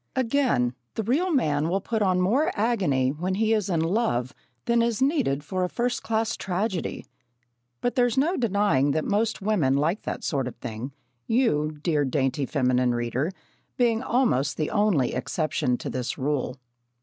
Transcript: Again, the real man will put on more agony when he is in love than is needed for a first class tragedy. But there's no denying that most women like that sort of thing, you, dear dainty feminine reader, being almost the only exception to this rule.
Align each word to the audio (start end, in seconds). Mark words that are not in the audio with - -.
Again, 0.15 0.73
the 0.95 1.03
real 1.03 1.31
man 1.31 1.69
will 1.69 1.79
put 1.79 2.01
on 2.01 2.19
more 2.19 2.51
agony 2.55 3.09
when 3.09 3.35
he 3.35 3.53
is 3.53 3.69
in 3.69 3.81
love 3.81 4.33
than 4.65 4.81
is 4.81 4.99
needed 4.99 5.43
for 5.43 5.63
a 5.63 5.69
first 5.69 6.01
class 6.01 6.35
tragedy. 6.35 7.05
But 7.81 7.93
there's 7.93 8.17
no 8.17 8.35
denying 8.35 8.93
that 8.93 9.05
most 9.05 9.43
women 9.43 9.75
like 9.75 10.01
that 10.01 10.23
sort 10.23 10.47
of 10.47 10.55
thing, 10.55 10.91
you, 11.27 11.77
dear 11.83 12.03
dainty 12.03 12.47
feminine 12.47 12.95
reader, 12.95 13.31
being 13.77 14.01
almost 14.01 14.57
the 14.57 14.71
only 14.71 15.13
exception 15.13 15.77
to 15.77 15.87
this 15.91 16.17
rule. 16.17 16.57